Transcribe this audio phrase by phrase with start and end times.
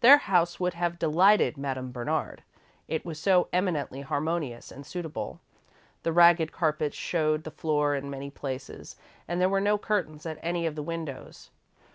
[0.00, 2.42] Their house would have delighted Madame Bernard
[2.88, 5.40] it was so eminently harmonious and suitable.
[6.02, 8.96] The ragged carpets showed the floor in many places,
[9.26, 11.48] and there were no curtains at any of the windows.